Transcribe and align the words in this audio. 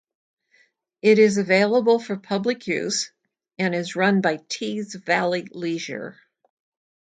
It 1.03 1.19
is 1.19 1.37
available 1.37 1.99
for 1.99 2.17
public 2.17 2.65
use 2.65 3.11
and 3.59 3.75
is 3.75 3.95
run 3.95 4.21
by 4.21 4.37
Tees 4.49 4.95
Valley 4.95 5.47
Leisure. 5.51 6.17